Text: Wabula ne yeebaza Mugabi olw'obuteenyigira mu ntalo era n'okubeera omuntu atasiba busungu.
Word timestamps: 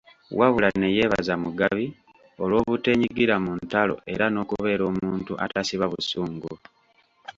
Wabula 0.39 0.69
ne 0.77 0.87
yeebaza 0.95 1.33
Mugabi 1.43 1.85
olw'obuteenyigira 2.43 3.35
mu 3.43 3.51
ntalo 3.61 3.95
era 4.13 4.25
n'okubeera 4.29 4.83
omuntu 4.91 5.31
atasiba 5.45 5.85
busungu. 5.91 6.51